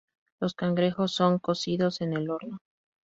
Los 0.39 0.55
cangrejos 0.55 1.11
son 1.13 1.37
cocidos 1.37 2.01
en 2.01 2.13
el 2.13 2.31
horno. 2.31 2.57